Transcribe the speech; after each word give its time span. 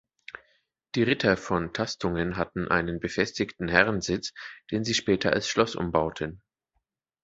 Die 0.95 1.03
Ritter 1.03 1.37
von 1.37 1.73
Tastungen 1.73 2.35
hatten 2.35 2.67
einen 2.67 2.99
befestigten 2.99 3.67
Herrensitz, 3.67 4.33
den 4.71 4.83
sie 4.83 4.95
später 4.95 5.31
als 5.31 5.47
Schloss 5.47 5.75
umbauten. 5.75 6.41